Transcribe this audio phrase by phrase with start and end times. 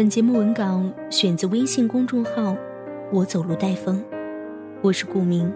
[0.00, 2.56] 本节目文稿选自微信公众号
[3.12, 4.02] “我走路带风”，
[4.80, 5.52] 我是顾明。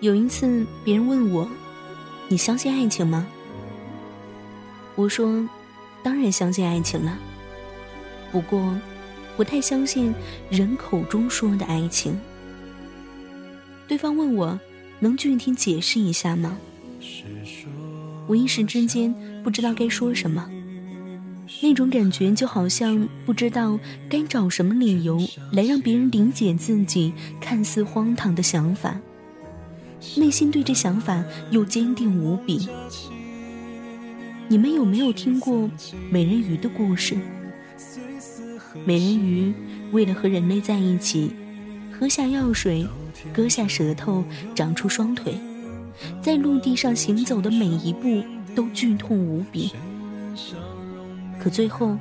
[0.00, 1.48] 有一次，别人问我
[2.26, 3.24] ：“你相信爱情吗？”
[4.96, 5.48] 我说
[6.02, 7.16] ：“当然相信爱情了。
[8.32, 8.76] 不过，
[9.36, 10.12] 不太相信
[10.50, 12.20] 人口中说的爱情。”
[13.88, 14.60] 对方问我
[15.00, 16.58] ：“能具体解释一下吗？”
[18.28, 20.46] 我一时之间不知道该说什么，
[21.62, 25.18] 那种感觉就好像不知道该找什么理由
[25.50, 29.00] 来让别人理解自己看似荒唐的想法。
[30.16, 32.68] 内心对这想法又坚定无比。
[34.46, 35.68] 你们有没有听过
[36.10, 37.16] 美人鱼的故事？
[38.84, 39.52] 美人鱼
[39.90, 41.32] 为了和人类在一起，
[41.90, 42.86] 喝下药水，
[43.32, 44.24] 割下舌头，
[44.54, 45.34] 长出双腿，
[46.22, 48.22] 在陆地上行走的每一步
[48.54, 49.72] 都剧痛无比。
[51.40, 51.96] 可最后，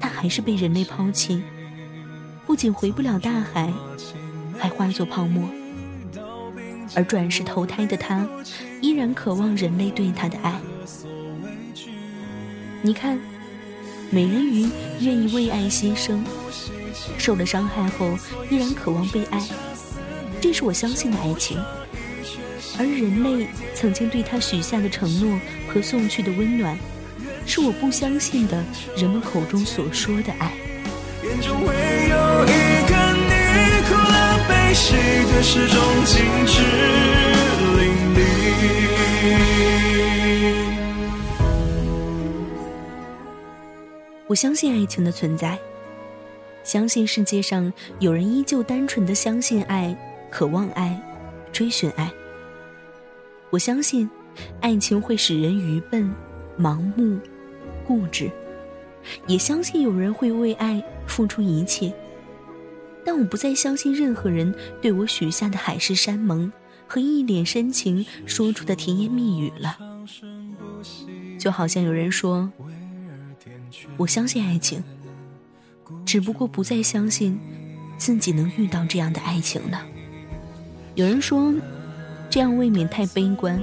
[0.00, 1.42] 他还是被人类抛弃，
[2.46, 3.72] 不仅回不了大海，
[4.58, 5.48] 还化作泡沫。
[6.94, 8.26] 而转世投胎的他，
[8.80, 10.58] 依然渴望人类对他的爱。
[12.80, 13.18] 你看，
[14.10, 14.68] 美人鱼
[15.00, 16.20] 愿意为爱牺牲，
[17.18, 18.16] 受了伤害后
[18.50, 19.46] 依然渴望被爱，
[20.40, 21.58] 这是我相信的爱情。
[22.78, 26.78] 而人类曾经对他许下的承诺和送去的温暖，
[27.44, 28.64] 是我不相信的
[28.96, 30.52] 人们口中所说的爱。
[35.30, 36.62] 的始终静止
[44.26, 45.58] 我相信爱情的存在，
[46.62, 49.96] 相信世界上有人依旧单纯的相信爱、
[50.30, 51.00] 渴望爱、
[51.52, 52.10] 追寻爱。
[53.50, 54.08] 我相信，
[54.60, 56.12] 爱情会使人愚笨、
[56.58, 57.18] 盲目、
[57.86, 58.30] 固执，
[59.26, 61.92] 也相信有人会为爱付出一切。
[63.04, 66.52] 但我不再相信任何人对我许下的海誓山盟
[66.86, 69.78] 和一脸深情说出的甜言蜜语了。
[71.38, 72.52] 就好像有人说，
[73.96, 74.84] 我相信爱情，
[76.04, 77.38] 只不过不再相信
[77.96, 79.86] 自己能遇到这样的爱情了。
[80.98, 81.54] 有人说，
[82.28, 83.62] 这样未免太悲观，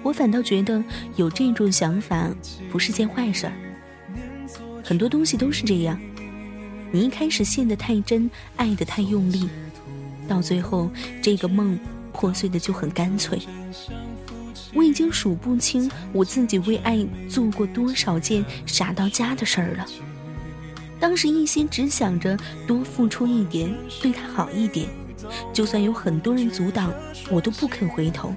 [0.00, 0.80] 我反倒觉得
[1.16, 2.30] 有这种想法
[2.70, 3.52] 不是件坏事儿。
[4.84, 6.00] 很多东西都是这样。
[6.92, 9.48] 你一开始陷得太真，爱得太用力，
[10.28, 10.88] 到最后
[11.20, 11.76] 这个梦
[12.12, 13.36] 破碎的就很干脆。
[14.72, 19.84] 我已经数不清我自己为爱做过多少件傻到家的事儿了。
[21.00, 23.68] 当时一心只想着多付出一点，
[24.00, 24.86] 对他好一点，
[25.52, 26.92] 就算有很多人阻挡，
[27.30, 28.34] 我都不肯回头。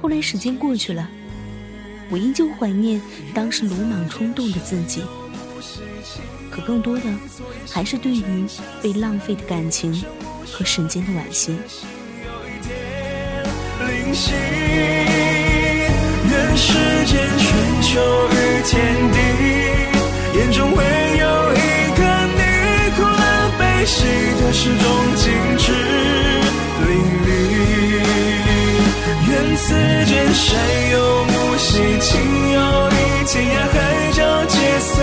[0.00, 1.08] 后来时间过去了，
[2.10, 3.00] 我依旧怀念
[3.34, 5.02] 当时鲁莽冲动的自己。
[6.50, 7.04] 可更多的，
[7.70, 8.46] 还是对于
[8.82, 10.02] 被浪费的感情
[10.52, 11.56] 和时间的惋惜。
[13.80, 15.17] 愿
[24.60, 25.72] 始终静止
[26.84, 26.90] 淋
[27.24, 27.28] 漓。
[29.30, 29.72] 愿此
[30.04, 30.48] 间山
[30.90, 32.10] 有木兮，情
[32.50, 32.58] 有
[32.90, 32.92] 意，
[33.24, 34.96] 天涯海角皆随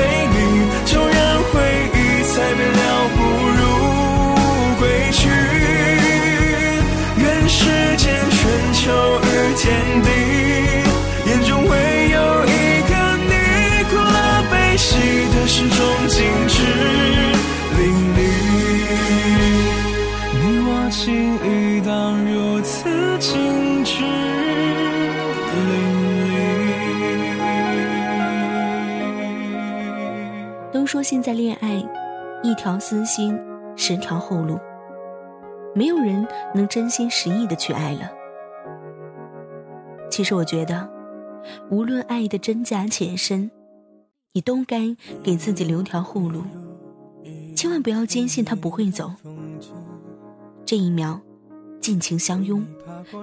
[30.96, 31.86] 说现在恋爱。
[32.42, 33.38] 一条私心，
[33.76, 34.58] 十条后路。
[35.76, 38.10] 没有人能真心实意的去爱了。
[40.10, 40.90] 其实我觉得，
[41.70, 43.52] 无论爱的真假浅深，
[44.32, 46.44] 你都该给自己留条后路。
[47.58, 49.12] 千万不要坚信他不会走。
[50.66, 51.20] 这一秒，
[51.82, 52.66] 尽情相拥，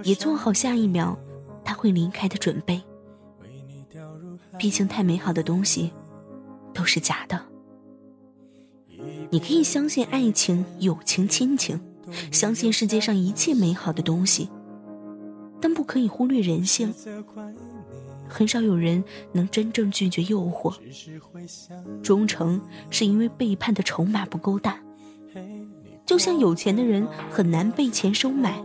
[0.04, 1.16] 也做好下一秒
[1.64, 2.82] 他会离开的准备。
[4.58, 5.90] 毕竟，太美好的东西
[6.74, 7.40] 都是假的。
[9.32, 11.80] 你可以相信爱情、友情、亲情，
[12.30, 14.50] 相信世界上一切美好的东西，
[15.58, 16.92] 但不可以忽略人性。
[18.28, 19.02] 很少有人
[19.32, 20.74] 能真正拒绝诱惑。
[22.02, 24.78] 忠诚是因为背叛的筹码不够大，
[26.04, 28.62] 就像有钱的人很难被钱收买，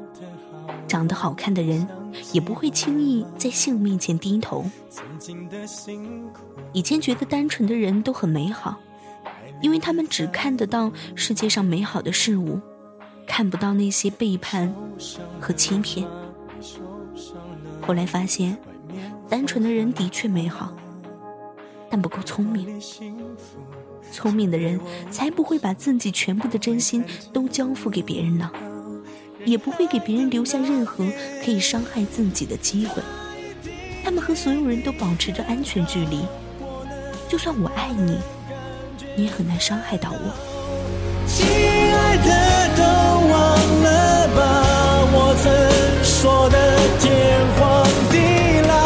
[0.86, 1.88] 长得好看的人
[2.34, 4.66] 也不会轻易在性面前低头。
[6.74, 8.78] 以前觉得单纯的人都很美好，
[9.62, 12.60] 因为他们只看得到世界上美好的事物，
[13.26, 14.74] 看不到那些背叛
[15.40, 16.08] 和欺骗。
[17.82, 18.58] 后来发现。
[19.30, 20.74] 单纯的人的确美好，
[21.90, 22.82] 但不够聪明。
[24.10, 24.80] 聪明的人
[25.12, 28.50] 才不会把自己全部的真心都交付给别人呢，
[29.44, 31.06] 也不会给别人留下任何
[31.44, 33.04] 可以伤害自己的机会。
[34.02, 36.22] 他们和所有人都保持着安全距离，
[37.28, 38.18] 就算我爱你，
[39.16, 40.18] 你很难伤害到我。
[41.28, 42.30] 亲爱的，
[42.78, 42.84] 都
[43.28, 43.38] 忘
[43.84, 44.40] 了吧，
[45.14, 45.46] 我曾
[46.04, 46.56] 说的
[47.00, 47.06] 天
[47.56, 48.16] 荒地
[48.68, 48.78] 老。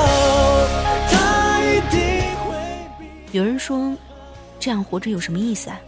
[3.31, 3.95] 有人说，
[4.59, 5.79] 这样活着有什么意思啊？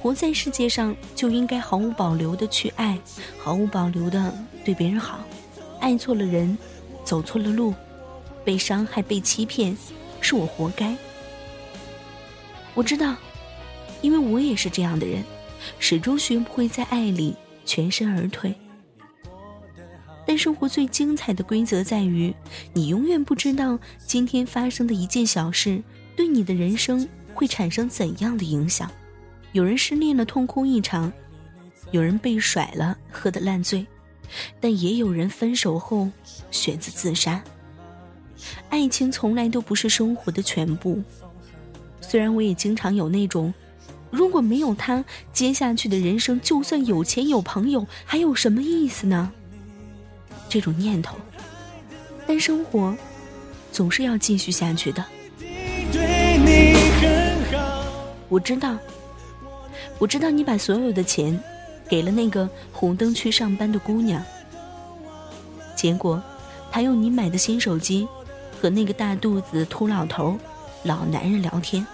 [0.00, 2.96] 活在世界上就应该毫无保留的去爱，
[3.36, 4.32] 毫无保留的
[4.64, 5.18] 对别人好。
[5.80, 6.56] 爱错了人，
[7.04, 7.74] 走错了路，
[8.44, 9.76] 被伤害、被欺骗，
[10.20, 10.94] 是我活该。
[12.74, 13.16] 我知道，
[14.00, 15.24] 因为我也是这样的人，
[15.78, 17.34] 始终学不会在爱里
[17.64, 18.54] 全身而退。
[20.26, 22.34] 但生活最精彩的规则在于，
[22.74, 25.82] 你永远不知道今天发生的一件小事。
[26.14, 28.90] 对你的人生会产生怎样的影响？
[29.52, 31.10] 有人失恋了，痛哭一场；
[31.92, 33.86] 有人被甩了，喝得烂醉；
[34.60, 36.10] 但也有人分手后
[36.50, 37.42] 选择自杀。
[38.68, 41.00] 爱情从来都不是生活的全部。
[42.00, 43.54] 虽然我也经常有那种，
[44.10, 49.30] 如果没有他，接下去的人生就算有钱有朋友，还有什么意思呢？
[50.48, 51.16] 这种念头。
[52.26, 52.96] 但生活
[53.72, 55.04] 总是要继续下去的。
[58.28, 58.76] 我知道，
[59.98, 61.38] 我知道你把所有的钱
[61.88, 64.22] 给了那个红灯区上班的姑娘，
[65.74, 66.22] 结果
[66.70, 68.06] 他用你买的新手机
[68.60, 70.38] 和那个大肚子秃老头、
[70.82, 71.86] 老男人聊天。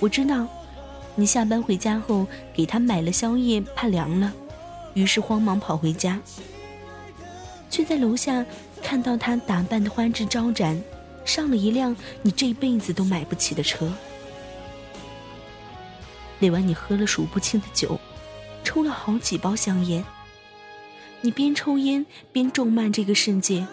[0.00, 0.46] 我知道，
[1.14, 4.32] 你下班回家后给他买了宵夜，怕凉了，
[4.94, 6.20] 于是慌忙跑回家，
[7.70, 8.44] 却在楼下
[8.82, 10.82] 看到他打扮的花枝招展。
[11.24, 13.90] 上了一辆你这辈子都买不起的车。
[16.38, 17.98] 那晚你喝了数不清的酒，
[18.62, 20.04] 抽了好几包香烟。
[21.22, 23.66] 你边抽烟边咒骂这个世界，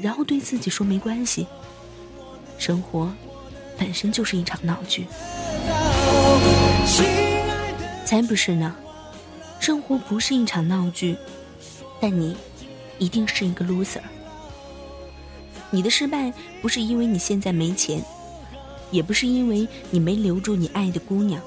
[0.00, 1.48] 然后对自己说：“没关系，
[2.58, 3.12] 生活
[3.78, 5.06] 本身就是一场闹剧。”
[8.04, 8.74] 才不是呢，
[9.58, 11.16] 生活不是一场闹剧，
[12.00, 12.36] 但你
[12.98, 14.00] 一定是一个 loser。
[15.70, 18.00] 你的失败不是因为你现在没钱，
[18.90, 21.42] 也不是因为你没留住你爱的姑娘，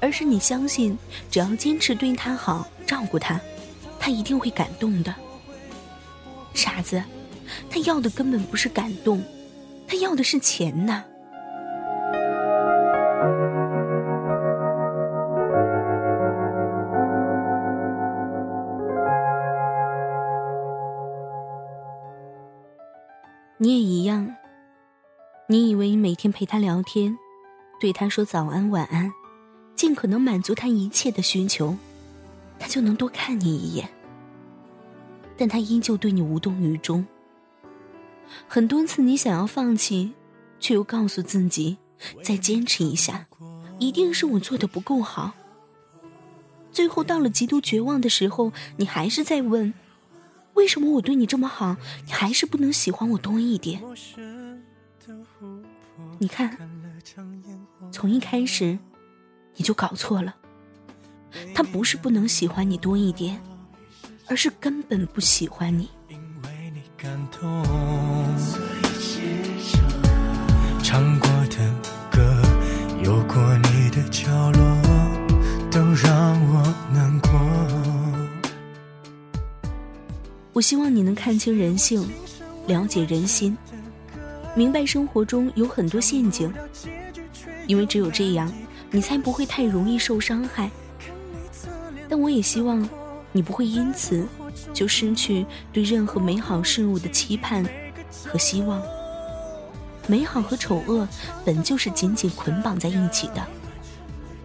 [0.00, 0.96] 而是你相信，
[1.30, 3.38] 只要坚持对她好，照顾她，
[3.98, 5.14] 她一定会感动的。
[6.54, 7.02] 傻子，
[7.68, 9.22] 他要的根本不是感动，
[9.86, 11.04] 他要的是钱呐。
[23.56, 24.34] 你也一样，
[25.48, 27.16] 你以为每天陪他聊天，
[27.80, 29.10] 对他说早安晚安，
[29.74, 31.74] 尽可能满足他一切的需求，
[32.58, 33.88] 他就能多看你一眼。
[35.38, 37.06] 但他依旧对你无动于衷。
[38.48, 40.12] 很多次你想要放弃，
[40.60, 41.76] 却又告诉自己
[42.22, 43.26] 再坚持一下，
[43.78, 45.32] 一定是我做的不够好。
[46.72, 49.72] 最后到了极度绝望的时候，你还是在问。
[50.54, 51.76] 为什么我对你这么好，
[52.06, 53.82] 你还是不能喜欢我多一点？
[56.18, 56.56] 你看，
[57.90, 58.78] 从一开始
[59.56, 60.34] 你就搞错了。
[61.52, 63.40] 他不是不能喜欢你多一点，
[64.26, 65.88] 而是根本不喜欢你。
[70.82, 71.56] 唱过的
[72.10, 72.42] 歌，
[73.02, 74.62] 有过你的角落，
[75.70, 77.30] 都让我难过。
[80.52, 82.08] 我希望你能看清人性，
[82.66, 83.56] 了解人心，
[84.54, 86.52] 明白生活中有很多陷阱，
[87.66, 88.52] 因为只有这样，
[88.90, 90.70] 你才不会太容易受伤害。
[92.08, 92.88] 但我也希望，
[93.32, 94.24] 你不会因此
[94.74, 97.64] 就失去对任何美好事物的期盼
[98.26, 98.82] 和希望。
[100.06, 101.08] 美好和丑恶
[101.46, 103.42] 本就是紧紧捆绑在一起的，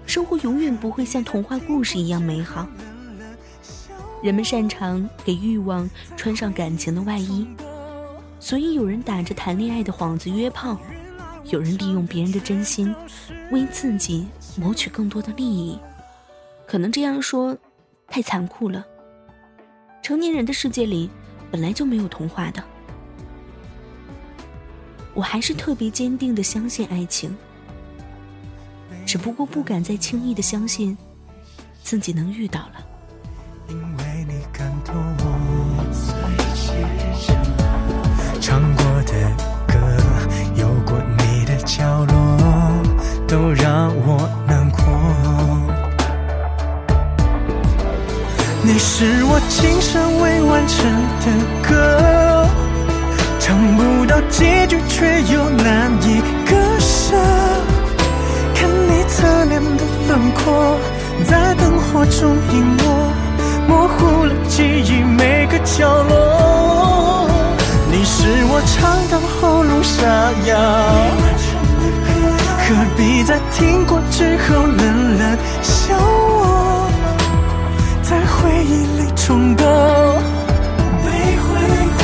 [0.05, 2.65] 生活永远不会像童话故事一样美好。
[4.23, 7.45] 人们擅长给欲望穿上感情的外衣，
[8.39, 10.77] 所以有人打着谈恋爱的幌子约炮，
[11.45, 12.95] 有人利用别人的真心
[13.51, 15.77] 为自己谋取更多的利益。
[16.67, 17.57] 可能这样说
[18.07, 18.85] 太残酷了。
[20.01, 21.09] 成年人的世界里
[21.51, 22.63] 本来就没有童话的。
[25.13, 27.35] 我还是特别坚定的相信爱情，
[29.05, 30.97] 只不过不敢再轻易的相信
[31.83, 32.88] 自己能遇到了。
[48.61, 50.77] 你是我今生未完成
[51.21, 51.25] 的
[51.67, 52.47] 歌。
[53.39, 57.15] 唱不到结局，却又难以割舍。
[58.53, 60.77] 看你侧脸的轮廓，
[61.25, 62.83] 在灯火中隐没，
[63.67, 67.27] 模糊了记忆每个角落。
[67.91, 70.51] 你是我唱到喉咙沙哑，
[72.59, 74.67] 何必在听过之后
[79.29, 79.63] 痛的
[81.05, 81.47] 被挥
[81.93, 82.01] 霍，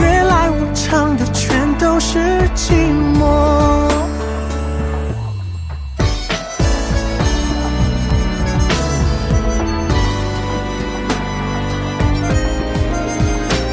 [0.00, 0.56] 原来我。
[0.72, 2.18] 唱的全都是
[2.56, 2.72] 寂
[3.18, 3.20] 寞。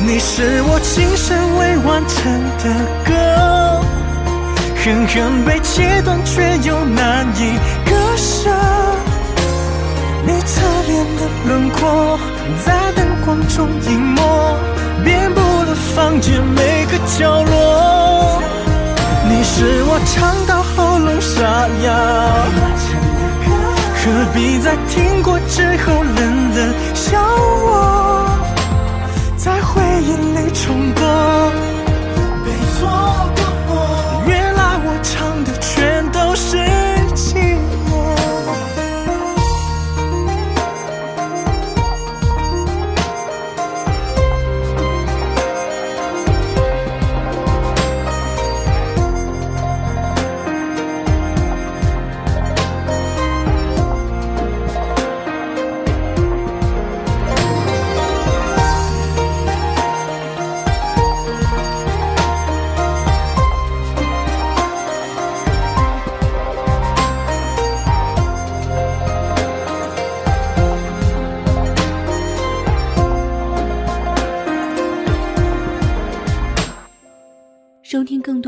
[0.05, 2.65] 你是我今生未完成的
[3.05, 3.81] 歌，
[4.83, 7.57] 狠狠被切断，却又难以
[7.89, 8.51] 割舍。
[10.47, 12.17] 侧脸的轮廓，
[12.65, 14.21] 在灯光中隐没。
[15.03, 18.41] 遍布了房间每个角落，
[19.29, 21.87] 你是我唱到喉咙沙哑，
[23.99, 26.19] 何必在听过之后冷
[26.55, 27.21] 冷笑
[27.69, 28.29] 我，
[29.37, 31.01] 在回忆里重播，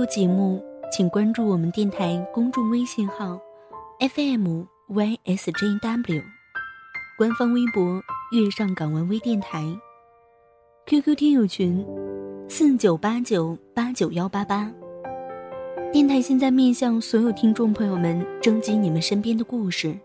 [0.09, 0.59] 节目，
[0.91, 3.39] 请关注我们电台公众微信号
[3.99, 6.23] FM YSJW，
[7.15, 8.01] 官方微博
[8.31, 9.63] 月上港湾微电台
[10.87, 11.85] ，QQ 听友群
[12.49, 14.71] 四九八九八九幺八八。
[15.91, 19.95] 电台现在面向所有听众朋友们征集你们身边的故事，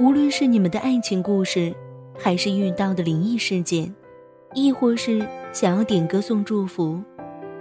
[0.00, 1.74] 无论是你们的爱情故事，
[2.18, 3.94] 还是遇到的灵异事件，
[4.54, 6.98] 亦或是想要点歌送祝福。